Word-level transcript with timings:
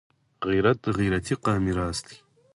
غیرت 0.47 0.77
د 0.85 0.87
غیرتي 0.97 1.35
قام 1.43 1.59
میراث 1.65 1.99
دی 2.07 2.15